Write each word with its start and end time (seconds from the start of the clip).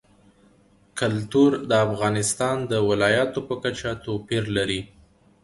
کلتور 0.99 1.51
د 1.69 1.71
افغانستان 1.87 2.57
د 2.71 2.73
ولایاتو 2.89 3.39
په 3.47 3.55
کچه 3.63 3.89
توپیر 4.05 4.43
لري. 4.57 4.81